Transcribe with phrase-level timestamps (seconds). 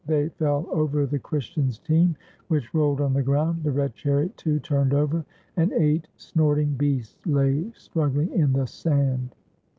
[0.07, 2.15] They fell over the Christian's team,
[2.47, 5.23] which rolled on the ground; the red chariot, too, turned over,
[5.57, 9.35] and eight snorting beasts lay struggling in the sand.